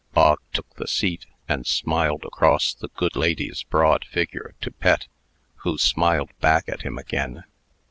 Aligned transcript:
Bog 0.13 0.39
took 0.51 0.77
the 0.77 0.87
seat, 0.87 1.27
and 1.47 1.67
smiled 1.67 2.23
across 2.25 2.73
the 2.73 2.87
good 2.87 3.15
lady's 3.15 3.61
broad 3.61 4.03
figure 4.05 4.55
to 4.61 4.71
Pet, 4.71 5.05
who 5.57 5.77
smiled 5.77 6.31
back 6.39 6.67
at 6.67 6.81
him 6.81 6.97
again. 6.97 7.43